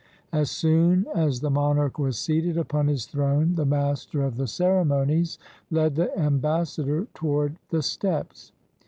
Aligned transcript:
As 0.31 0.49
soon 0.49 1.05
as 1.13 1.41
the 1.41 1.51
monarch 1.51 1.99
was 1.99 2.17
seated 2.17 2.57
upon 2.57 2.87
his 2.87 3.05
throne, 3.05 3.53
the 3.53 3.67
master 3.67 4.23
of 4.23 4.35
the 4.35 4.47
ceremonies 4.47 5.37
led 5.69 5.93
the 5.93 6.11
ambassador 6.17 7.05
toward 7.13 7.57
the 7.69 7.83
steps. 7.83 8.51